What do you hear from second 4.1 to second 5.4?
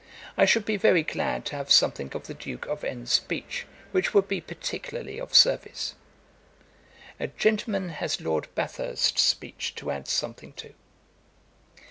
would be particularly of